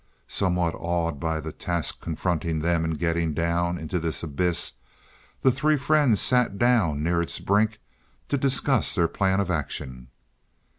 [0.27, 4.73] Somewhat awed by the task confronting them in getting down into this abyss,
[5.43, 7.79] the three friends sat down near its brink
[8.27, 10.07] to discuss their plan of action.